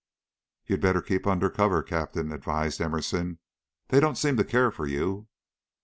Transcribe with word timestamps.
"You'd 0.65 0.81
better 0.81 0.99
keep 0.99 1.27
under 1.27 1.47
cover, 1.51 1.83
Captain," 1.83 2.31
advised 2.31 2.81
Emerson. 2.81 3.37
"They 3.89 3.99
don't 3.99 4.17
seem 4.17 4.35
to 4.37 4.43
care 4.43 4.71
for 4.71 4.87
you." 4.87 5.27